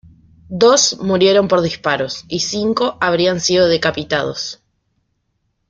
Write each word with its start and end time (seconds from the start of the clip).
Dos 0.49 0.97
murieron 0.99 1.47
por 1.47 1.61
disparos 1.61 2.25
y 2.27 2.39
cinco 2.39 2.97
habrían 2.99 3.39
sido 3.39 3.67
decapitados. 3.67 4.59